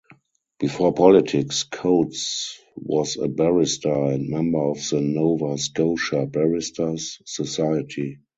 [0.59, 8.17] Before politics, Coates was a barrister and member of the Nova Scotia Barristers' Society.